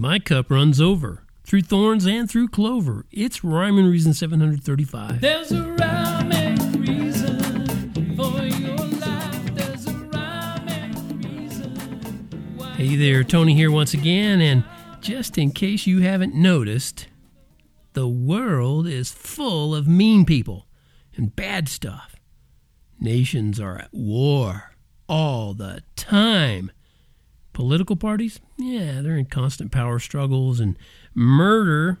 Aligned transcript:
My 0.00 0.18
cup 0.18 0.50
runs 0.50 0.80
over 0.80 1.24
through 1.44 1.60
thorns 1.60 2.06
and 2.06 2.26
through 2.26 2.48
clover. 2.48 3.04
It's 3.10 3.44
Rhyme 3.44 3.76
and 3.76 3.90
Reason 3.90 4.14
735. 4.14 5.20
There's 5.20 5.52
a 5.52 5.62
rhyme 5.62 6.32
and 6.32 6.88
reason 6.88 8.16
for 8.16 8.40
your 8.42 8.78
life. 8.78 9.54
There's 9.54 9.86
a 9.88 9.92
rhyme 9.92 10.66
and 10.68 11.22
reason. 11.22 11.76
why- 12.56 12.72
Hey 12.76 12.96
there, 12.96 13.22
Tony 13.22 13.54
here 13.54 13.70
once 13.70 13.92
again, 13.92 14.40
and 14.40 14.64
just 15.02 15.36
in 15.36 15.50
case 15.50 15.86
you 15.86 16.00
haven't 16.00 16.34
noticed, 16.34 17.08
the 17.92 18.08
world 18.08 18.86
is 18.86 19.12
full 19.12 19.74
of 19.74 19.86
mean 19.86 20.24
people 20.24 20.66
and 21.14 21.36
bad 21.36 21.68
stuff. 21.68 22.16
Nations 22.98 23.60
are 23.60 23.76
at 23.76 23.92
war 23.92 24.72
all 25.10 25.52
the 25.52 25.82
time. 25.94 26.70
Political 27.52 27.96
parties, 27.96 28.40
yeah, 28.56 29.00
they're 29.02 29.16
in 29.16 29.26
constant 29.26 29.72
power 29.72 29.98
struggles, 29.98 30.60
and 30.60 30.78
murder 31.14 31.98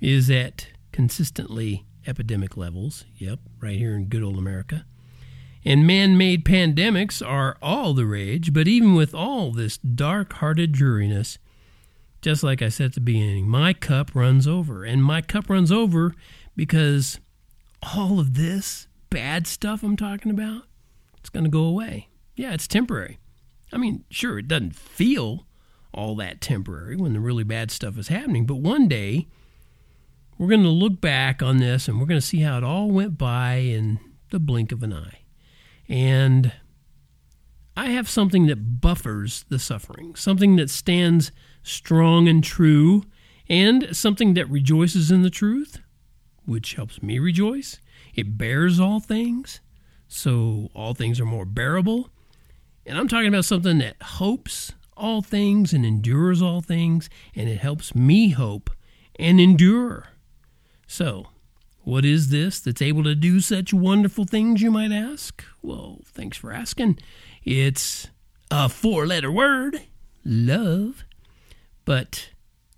is 0.00 0.30
at 0.30 0.68
consistently 0.92 1.86
epidemic 2.06 2.56
levels. 2.56 3.04
Yep, 3.16 3.40
right 3.60 3.78
here 3.78 3.94
in 3.94 4.06
good 4.06 4.22
old 4.22 4.38
America. 4.38 4.84
And 5.64 5.86
man 5.86 6.16
made 6.16 6.44
pandemics 6.44 7.26
are 7.26 7.58
all 7.60 7.92
the 7.92 8.06
rage, 8.06 8.52
but 8.52 8.66
even 8.66 8.94
with 8.94 9.14
all 9.14 9.52
this 9.52 9.76
dark 9.76 10.34
hearted 10.34 10.72
dreariness, 10.72 11.38
just 12.22 12.42
like 12.42 12.62
I 12.62 12.68
said 12.68 12.86
at 12.86 12.94
the 12.94 13.00
beginning, 13.00 13.48
my 13.48 13.72
cup 13.72 14.14
runs 14.14 14.46
over. 14.46 14.84
And 14.84 15.04
my 15.04 15.20
cup 15.20 15.48
runs 15.50 15.70
over 15.70 16.14
because 16.56 17.18
all 17.82 18.20
of 18.20 18.34
this 18.34 18.88
bad 19.10 19.46
stuff 19.46 19.82
I'm 19.82 19.96
talking 19.96 20.30
about, 20.30 20.62
it's 21.18 21.30
going 21.30 21.44
to 21.44 21.50
go 21.50 21.64
away. 21.64 22.08
Yeah, 22.36 22.52
it's 22.52 22.66
temporary. 22.68 23.18
I 23.72 23.78
mean, 23.78 24.04
sure, 24.10 24.38
it 24.38 24.48
doesn't 24.48 24.74
feel 24.76 25.46
all 25.92 26.14
that 26.16 26.40
temporary 26.40 26.96
when 26.96 27.12
the 27.12 27.20
really 27.20 27.44
bad 27.44 27.70
stuff 27.70 27.98
is 27.98 28.08
happening, 28.08 28.46
but 28.46 28.56
one 28.56 28.88
day 28.88 29.28
we're 30.38 30.48
going 30.48 30.62
to 30.62 30.68
look 30.68 31.00
back 31.00 31.42
on 31.42 31.58
this 31.58 31.88
and 31.88 32.00
we're 32.00 32.06
going 32.06 32.20
to 32.20 32.26
see 32.26 32.40
how 32.40 32.58
it 32.58 32.64
all 32.64 32.90
went 32.90 33.18
by 33.18 33.56
in 33.56 34.00
the 34.30 34.38
blink 34.38 34.72
of 34.72 34.82
an 34.82 34.92
eye. 34.92 35.20
And 35.88 36.52
I 37.76 37.86
have 37.86 38.08
something 38.08 38.46
that 38.46 38.80
buffers 38.80 39.44
the 39.48 39.58
suffering, 39.58 40.14
something 40.14 40.56
that 40.56 40.70
stands 40.70 41.32
strong 41.62 42.28
and 42.28 42.42
true, 42.42 43.04
and 43.48 43.94
something 43.96 44.34
that 44.34 44.48
rejoices 44.48 45.10
in 45.10 45.22
the 45.22 45.30
truth, 45.30 45.80
which 46.44 46.74
helps 46.74 47.02
me 47.02 47.18
rejoice. 47.18 47.80
It 48.14 48.38
bears 48.38 48.78
all 48.78 49.00
things, 49.00 49.60
so 50.08 50.70
all 50.74 50.94
things 50.94 51.20
are 51.20 51.26
more 51.26 51.44
bearable. 51.44 52.10
And 52.86 52.98
I'm 52.98 53.08
talking 53.08 53.28
about 53.28 53.44
something 53.44 53.78
that 53.78 53.96
hopes 54.02 54.72
all 54.96 55.22
things 55.22 55.72
and 55.72 55.84
endures 55.84 56.42
all 56.42 56.60
things, 56.60 57.08
and 57.34 57.48
it 57.48 57.58
helps 57.58 57.94
me 57.94 58.30
hope 58.30 58.70
and 59.18 59.40
endure. 59.40 60.08
So, 60.86 61.26
what 61.82 62.04
is 62.04 62.28
this 62.28 62.60
that's 62.60 62.82
able 62.82 63.04
to 63.04 63.14
do 63.14 63.40
such 63.40 63.72
wonderful 63.72 64.24
things, 64.24 64.60
you 64.60 64.70
might 64.70 64.92
ask? 64.92 65.44
Well, 65.62 66.00
thanks 66.04 66.36
for 66.36 66.52
asking. 66.52 66.98
It's 67.44 68.08
a 68.50 68.68
four 68.68 69.06
letter 69.06 69.30
word 69.32 69.82
love, 70.24 71.04
but 71.84 72.30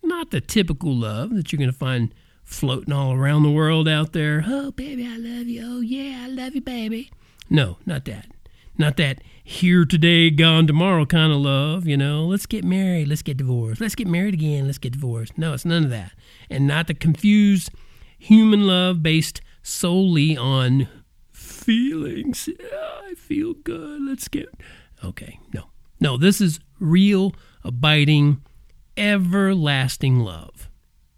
not 0.03 0.31
the 0.31 0.41
typical 0.41 0.95
love 0.95 1.35
that 1.35 1.53
you're 1.53 1.59
going 1.59 1.71
to 1.71 1.77
find 1.77 2.15
floating 2.45 2.93
all 2.93 3.13
around 3.13 3.43
the 3.43 3.51
world 3.51 3.89
out 3.89 4.13
there. 4.13 4.45
Oh, 4.47 4.71
baby, 4.71 5.07
I 5.07 5.17
love 5.17 5.49
you. 5.49 5.63
Oh, 5.65 5.81
yeah, 5.81 6.25
I 6.25 6.29
love 6.29 6.55
you, 6.55 6.61
baby. 6.61 7.11
No, 7.49 7.79
not 7.87 8.05
that. 8.05 8.27
Not 8.79 8.97
that 8.97 9.23
here 9.45 9.85
today, 9.85 10.31
gone 10.31 10.67
tomorrow 10.67 11.05
kind 11.05 11.33
of 11.33 11.39
love, 11.39 11.87
you 11.87 11.97
know. 11.97 12.25
Let's 12.25 12.47
get 12.47 12.65
married, 12.65 13.09
let's 13.09 13.23
get 13.23 13.37
divorced. 13.37 13.81
Let's 13.81 13.95
get 13.95 14.07
married 14.07 14.35
again, 14.35 14.67
let's 14.67 14.79
get 14.79 14.93
divorced. 14.93 15.37
No, 15.37 15.53
it's 15.53 15.65
none 15.65 15.85
of 15.85 15.91
that. 15.91 16.13
And 16.49 16.67
not 16.67 16.87
the 16.87 16.95
confused 16.95 17.71
human 18.19 18.67
love 18.67 19.03
based 19.03 19.41
solely 19.63 20.37
on 20.37 20.89
feelings. 21.31 22.49
Yeah, 22.49 23.01
I 23.11 23.15
feel 23.15 23.55
good. 23.55 24.03
Let's 24.03 24.29
get. 24.29 24.49
Okay, 25.05 25.39
no. 25.53 25.65
No, 26.01 26.17
this 26.17 26.41
is 26.41 26.59
real, 26.81 27.35
abiding, 27.63 28.43
everlasting 28.97 30.21
love. 30.21 30.69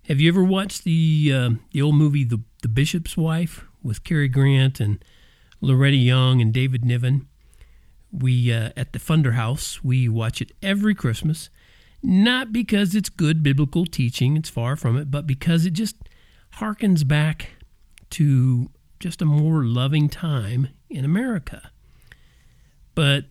Have 0.09 0.21
you 0.21 0.31
ever 0.31 0.45
watched 0.45 0.85
the 0.85 1.33
uh, 1.35 1.51
the 1.73 1.81
old 1.81 1.95
movie 1.95 2.25
the 2.25 2.43
the 2.63 2.69
Bishop's 2.69 3.17
Wife 3.17 3.65
with 3.83 4.05
Cary 4.05 4.29
Grant 4.29 4.81
and 4.81 5.03
Loretta 5.61 5.97
Young 5.97 6.43
and 6.43 6.53
David 6.53 6.85
Niven? 6.85 7.29
We 8.17 8.53
uh, 8.53 8.71
at 8.77 8.93
the 8.93 8.99
Funder 8.99 9.35
House 9.35 9.83
we 9.83 10.09
watch 10.09 10.41
it 10.41 10.53
every 10.63 10.95
Christmas, 10.95 11.51
not 12.03 12.53
because 12.53 12.95
it's 12.95 13.09
good 13.09 13.43
biblical 13.43 13.87
teaching; 13.87 14.37
it's 14.37 14.49
far 14.49 14.77
from 14.77 14.97
it, 14.97 15.11
but 15.11 15.27
because 15.27 15.67
it 15.67 15.73
just 15.73 15.97
harkens 16.59 17.07
back 17.07 17.51
to 18.11 18.71
just 19.01 19.21
a 19.21 19.25
more 19.25 19.65
loving 19.65 20.09
time 20.09 20.69
in 20.89 21.05
America. 21.05 21.71
But 22.95 23.25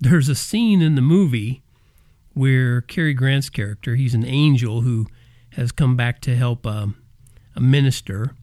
there's 0.00 0.28
a 0.28 0.34
scene 0.34 0.80
in 0.80 0.94
the 0.94 1.02
movie 1.02 1.62
where 2.34 2.80
Cary 2.82 3.14
Grant's 3.14 3.50
character, 3.50 3.96
he's 3.96 4.14
an 4.14 4.24
angel 4.24 4.82
who 4.82 5.08
has 5.52 5.72
come 5.72 5.96
back 5.96 6.20
to 6.20 6.36
help 6.36 6.64
um, 6.64 6.96
a 7.56 7.60
minister, 7.60 8.36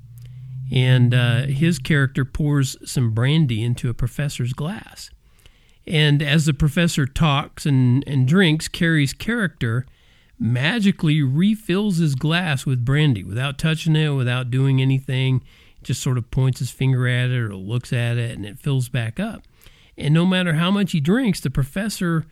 and 0.70 1.14
uh, 1.14 1.44
his 1.44 1.80
character 1.80 2.26
pours 2.26 2.76
some 2.84 3.12
brandy 3.12 3.64
into 3.64 3.90
a 3.90 3.94
professor's 3.94 4.52
glass. 4.52 5.12
And 5.88 6.22
as 6.22 6.46
the 6.46 6.53
professor 6.53 7.06
talks 7.06 7.66
and, 7.66 8.03
and 8.07 8.28
drinks, 8.28 8.68
Cary's 8.68 9.13
character 9.13 9.85
magically 10.40 11.22
refills 11.22 11.97
his 11.97 12.16
glass 12.16 12.66
with 12.66 12.84
brandy 12.84 13.23
without 13.23 13.57
touching 13.57 13.96
it, 13.96 14.09
without 14.09 14.50
doing 14.50 14.81
anything. 14.81 15.44
Just 15.84 16.01
sort 16.01 16.18
of 16.18 16.31
points 16.31 16.59
his 16.59 16.72
finger 16.72 17.07
at 17.07 17.29
it 17.29 17.38
or 17.38 17.56
looks 17.56 17.94
at 17.94 18.18
it, 18.18 18.35
and 18.35 18.46
it 18.46 18.59
fills 18.59 18.90
back 18.90 19.19
up. 19.19 19.44
And 19.97 20.13
no 20.13 20.25
matter 20.25 20.56
how 20.56 20.72
much 20.72 20.91
he 20.91 21.00
drinks, 21.00 21.40
the 21.40 21.50
professor, 21.50 22.25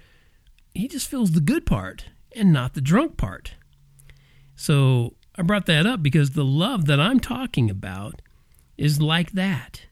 he 0.74 0.88
just 0.88 1.08
feels 1.08 1.32
the 1.32 1.40
good 1.40 1.66
part 1.66 2.06
and 2.36 2.52
not 2.52 2.74
the 2.74 2.82
drunk 2.82 3.16
part. 3.16 3.54
So 4.56 5.14
I 5.36 5.44
brought 5.44 5.68
that 5.68 5.86
up 5.86 6.04
because 6.04 6.32
the 6.32 6.44
love 6.46 6.86
that 6.86 7.00
I'm 7.00 7.20
talking 7.20 7.70
about 7.70 8.22
is 8.78 9.02
like 9.02 9.32
that. 9.34 9.84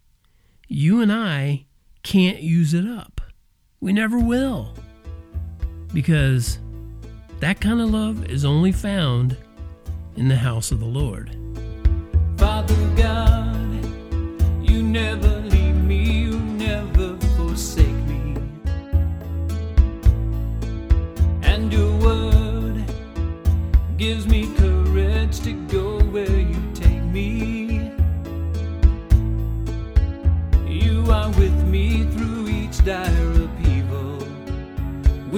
You 0.68 1.02
and 1.02 1.12
I 1.12 1.66
can't 2.04 2.42
use 2.42 2.74
it 2.74 2.88
up. 2.88 3.21
We 3.82 3.94
never 3.94 4.20
will. 4.20 4.76
Because 5.92 6.60
that 7.40 7.60
kind 7.60 7.82
of 7.82 7.90
love 7.90 8.30
is 8.30 8.46
only 8.46 8.72
found 8.72 9.36
in 10.16 10.28
the 10.28 10.36
house 10.36 10.72
of 10.72 10.80
the 10.80 10.86
Lord. 10.86 11.36
Father 12.38 12.76
God, 12.96 13.84
you 14.62 14.84
never 14.84 15.40
leave 15.50 15.76
me, 15.84 16.26
you 16.26 16.38
never 16.38 17.18
forsake 17.36 17.88
me. 18.06 18.38
And 21.42 21.74
your 21.74 21.98
word 21.98 22.86
gives 23.98 24.28
me 24.28 24.41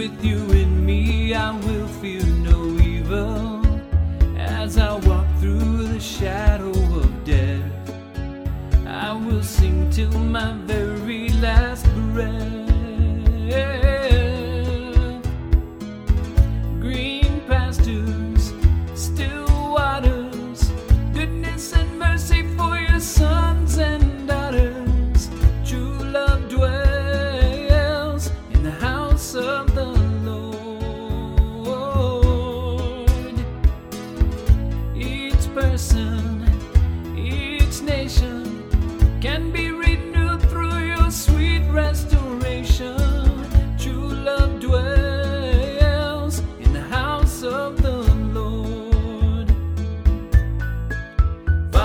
With 0.03 0.25
you 0.25 0.51
in 0.51 0.85
me, 0.85 1.33
I 1.33 1.57
will 1.59 1.87
fear 1.87 2.25
no 2.25 2.77
evil. 2.77 3.65
As 4.37 4.77
I 4.77 4.95
walk 5.07 5.25
through 5.39 5.87
the 5.87 5.99
shadow 6.01 6.71
of 6.71 7.23
death, 7.23 7.71
I 8.85 9.13
will 9.13 9.43
sing 9.43 9.89
till 9.91 10.11
my 10.19 10.51
very 10.67 11.29
last 11.29 11.85
breath. 12.11 12.62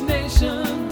nation. 0.00 0.87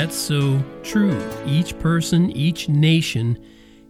That's 0.00 0.16
so 0.16 0.64
true. 0.82 1.20
Each 1.44 1.78
person, 1.78 2.30
each 2.30 2.70
nation 2.70 3.38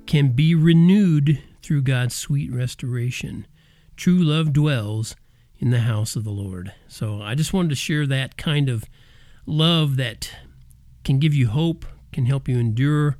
can 0.06 0.32
be 0.32 0.56
renewed 0.56 1.40
through 1.62 1.82
God's 1.82 2.16
sweet 2.16 2.52
restoration. 2.52 3.46
True 3.94 4.18
love 4.18 4.52
dwells 4.52 5.14
in 5.60 5.70
the 5.70 5.82
house 5.82 6.16
of 6.16 6.24
the 6.24 6.32
Lord. 6.32 6.72
So 6.88 7.22
I 7.22 7.36
just 7.36 7.52
wanted 7.52 7.68
to 7.68 7.74
share 7.76 8.08
that 8.08 8.36
kind 8.36 8.68
of 8.68 8.86
love 9.46 9.98
that 9.98 10.32
can 11.04 11.20
give 11.20 11.32
you 11.32 11.46
hope, 11.46 11.86
can 12.10 12.26
help 12.26 12.48
you 12.48 12.58
endure, 12.58 13.16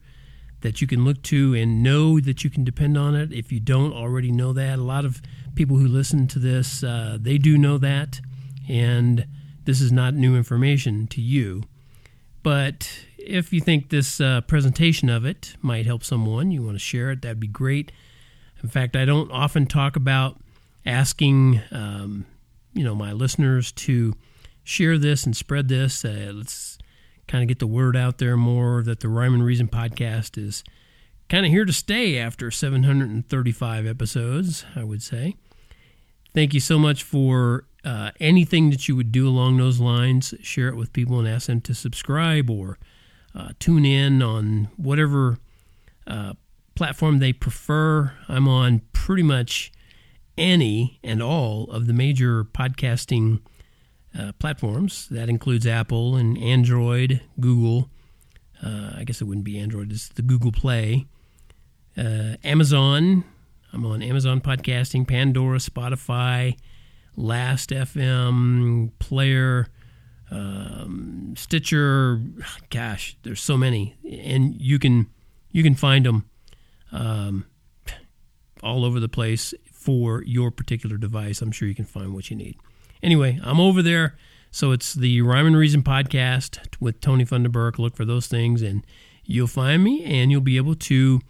that 0.63 0.81
you 0.81 0.89
can 0.89 1.05
look 1.05 1.23
to 1.23 1.55
and 1.55 1.85
know 1.85 2.19
that 2.19 2.43
you 2.43 2.51
can 2.51 2.65
depend 2.65 2.99
on 2.99 3.15
it. 3.15 3.33
If 3.33 3.53
you 3.53 3.61
don't 3.61 3.93
already 3.93 4.33
know 4.33 4.53
that, 4.55 4.81
a 4.81 4.83
lot 4.83 5.05
of 5.05 5.23
people 5.55 5.77
who 5.77 5.87
listen 5.87 6.27
to 6.27 6.41
this, 6.41 6.83
uh, 6.83 7.19
they 7.21 7.39
do 7.39 7.57
know 7.57 7.79
that, 7.79 8.21
and 8.69 9.29
this 9.63 9.81
is 9.81 9.93
not 9.93 10.15
new 10.15 10.35
information 10.37 11.07
to 11.07 11.21
you. 11.21 11.63
But 12.43 12.91
if 13.19 13.53
you 13.53 13.61
think 13.61 13.91
this 13.91 14.21
uh, 14.21 14.41
presentation 14.43 15.09
of 15.09 15.25
it 15.25 15.55
might 15.61 15.87
help 15.87 16.05
someone, 16.05 16.51
you 16.51 16.63
want 16.63 16.77
to 16.77 16.81
share 16.81 17.11
it, 17.11 17.23
that'd 17.23 17.41
be 17.41 17.47
great. 17.47 17.93
In 18.63 18.69
fact, 18.69 18.97
I 18.97 19.05
don't 19.05 19.31
often 19.31 19.67
talk 19.67 19.97
about 19.97 20.39
asking, 20.85 21.61
um, 21.71 22.27
you 22.73 22.85
know, 22.85 22.95
my 22.95 23.13
listeners 23.13 23.73
to 23.73 24.15
share 24.65 24.99
this 24.99 25.25
and 25.25 25.37
spread 25.37 25.69
this. 25.69 26.05
Uh, 26.05 26.33
let's 26.35 26.79
kind 27.27 27.43
of 27.43 27.49
get 27.49 27.59
the 27.59 27.67
word 27.67 27.97
out 27.97 28.19
there 28.19 28.37
more 28.37 28.83
that 28.83 29.01
the 29.01 29.09
Rhyme 29.09 29.35
and 29.35 29.45
Reason 29.45 29.69
podcast 29.69 30.37
is 30.37 30.65
kind 31.29 31.47
of 31.47 31.53
here 31.53 31.65
to 31.65 31.73
stay 31.73 32.19
after 32.19 32.51
735 32.51 33.87
episodes, 33.87 34.65
I 34.75 34.85
would 34.85 35.03
say. 35.03 35.37
Thank 36.35 36.55
you 36.55 36.61
so 36.61 36.79
much 36.79 37.03
for 37.03 37.65
uh, 37.85 38.11
anything 38.21 38.71
that 38.71 38.89
you 38.89 38.97
would 38.97 39.13
do 39.13 39.29
along 39.29 39.57
those 39.57 39.81
lines. 39.81 40.35
Share 40.43 40.69
it 40.69 40.77
with 40.77 40.93
people 40.93 41.19
and 41.19 41.29
ask 41.29 41.47
them 41.47 41.61
to 41.63 41.75
subscribe 41.75 42.51
or 42.51 42.79
uh, 43.35 43.51
tune 43.59 43.85
in 43.85 44.23
on 44.23 44.69
whatever 44.77 45.39
uh, 46.07 46.35
platform 46.75 47.19
they 47.19 47.33
prefer. 47.33 48.13
I'm 48.29 48.49
on 48.49 48.83
pretty 48.93 49.23
much 49.23 49.73
any 50.37 50.99
and 51.05 51.23
all 51.23 51.71
of 51.71 51.87
the 51.87 51.93
major 51.93 52.45
podcasting 52.45 53.41
uh, 54.19 54.33
platforms. 54.39 55.07
That 55.11 55.29
includes 55.29 55.67
Apple 55.67 56.17
and 56.17 56.37
Android, 56.39 57.21
Google. 57.39 57.91
Uh, 58.65 58.93
I 58.97 59.05
guess 59.05 59.21
it 59.21 59.25
wouldn't 59.25 59.45
be 59.45 59.59
Android, 59.59 59.93
it's 59.93 60.09
the 60.09 60.23
Google 60.23 60.53
Play. 60.53 61.07
Uh, 61.97 62.37
Amazon. 62.45 63.25
I'm 63.73 63.87
on 63.87 64.03
Amazon 64.03 64.41
Podcasting, 64.41 65.07
Pandora, 65.07 65.59
Spotify, 65.59 66.57
Last 67.21 67.71
FM, 67.71 68.93
Player, 68.99 69.69
um, 70.31 71.35
Stitcher. 71.37 72.23
Gosh, 72.71 73.17
there's 73.23 73.41
so 73.41 73.57
many, 73.57 73.97
and 74.11 74.61
you 74.61 74.79
can 74.79 75.09
you 75.51 75.63
can 75.63 75.75
find 75.75 76.07
them 76.07 76.29
um, 76.93 77.45
all 78.63 78.85
over 78.85 79.01
the 79.01 79.09
place 79.09 79.53
for 79.73 80.23
your 80.25 80.51
particular 80.51 80.97
device. 80.97 81.43
I'm 81.43 81.53
sure 81.53 81.69
you 81.69 81.75
can 81.75 81.85
find 81.85 82.15
what 82.15 82.31
you 82.31 82.37
need. 82.37 82.57
Anyway, 83.03 83.39
I'm 83.43 83.61
over 83.61 83.83
there. 83.83 84.17
So 84.51 84.73
it's 84.73 84.95
the 84.95 85.23
Rhyme 85.23 85.47
and 85.47 85.57
Reason 85.57 85.83
podcast 85.83 86.59
with 86.81 87.01
Tony 87.01 87.25
Funderburk. 87.25 87.79
Look 87.79 87.97
for 87.97 88.05
those 88.05 88.27
things 88.27 88.63
and 88.63 88.85
you'll 89.25 89.47
find 89.47 89.85
me 89.85 90.05
and 90.05 90.31
you'll 90.31 90.41
be 90.41 90.57
able 90.57 90.75
to 90.75 91.21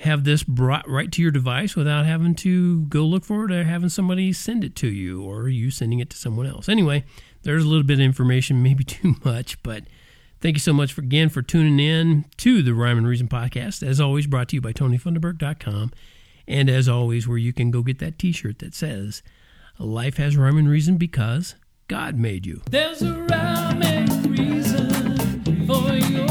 have 0.00 0.24
this 0.24 0.42
brought 0.42 0.88
right 0.88 1.10
to 1.12 1.22
your 1.22 1.30
device 1.30 1.74
without 1.74 2.04
having 2.04 2.34
to 2.34 2.82
go 2.82 3.02
look 3.04 3.24
for 3.24 3.46
it 3.46 3.52
or 3.52 3.64
having 3.64 3.88
somebody 3.88 4.32
send 4.32 4.62
it 4.62 4.76
to 4.76 4.88
you 4.88 5.22
or 5.22 5.48
you 5.48 5.70
sending 5.70 6.00
it 6.00 6.10
to 6.10 6.16
someone 6.16 6.46
else. 6.46 6.68
Anyway, 6.68 7.04
there's 7.42 7.64
a 7.64 7.68
little 7.68 7.84
bit 7.84 7.94
of 7.94 8.04
information, 8.04 8.62
maybe 8.62 8.84
too 8.84 9.14
much, 9.24 9.62
but 9.62 9.84
thank 10.40 10.56
you 10.56 10.60
so 10.60 10.72
much 10.72 10.92
for, 10.92 11.00
again 11.00 11.28
for 11.28 11.42
tuning 11.42 11.80
in 11.80 12.26
to 12.36 12.62
the 12.62 12.74
Rhyme 12.74 12.98
and 12.98 13.08
Reason 13.08 13.28
podcast. 13.28 13.86
As 13.86 14.00
always, 14.00 14.26
brought 14.26 14.48
to 14.50 14.56
you 14.56 14.60
by 14.60 14.72
TonyFunderburk.com. 14.72 15.92
And 16.48 16.70
as 16.70 16.88
always, 16.88 17.26
where 17.26 17.38
you 17.38 17.52
can 17.52 17.70
go 17.70 17.82
get 17.82 17.98
that 17.98 18.18
t 18.18 18.32
shirt 18.32 18.60
that 18.60 18.74
says, 18.74 19.22
Life 19.78 20.16
has 20.16 20.36
rhyme 20.36 20.56
and 20.56 20.70
reason 20.70 20.96
because 20.96 21.54
God 21.88 22.16
made 22.16 22.46
you. 22.46 22.62
There's 22.70 23.02
a 23.02 23.12
rhyme 23.12 23.82
and 23.82 24.38
reason 24.38 25.66
for 25.66 25.92
your 25.92 26.25